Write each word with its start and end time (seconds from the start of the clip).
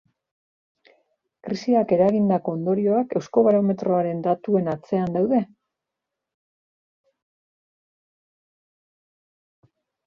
Krisiak 1.47 1.93
eragindako 1.97 2.55
ondorioak 2.57 3.13
euskobarometroaren 3.19 4.25
datuen 4.29 4.73
atzean 4.75 5.15
daude? 5.19 5.45